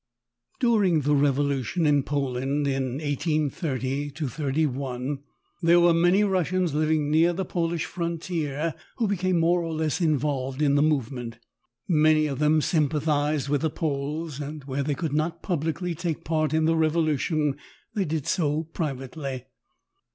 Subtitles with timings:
[0.01, 5.19] S' Irkutsk = D uring the revolution in Poland, in 8 1830 31,
[5.61, 6.49] there were many Rus Hp.
[6.49, 10.81] „t sians living near the Polish frontier who' beeame more or less involved in the
[10.81, 11.37] movement.
[11.87, 16.51] Many of them sympathized with the Poles, and where they eould not publiely take part
[16.51, 17.57] in the revolution
[17.93, 19.45] they did so privately.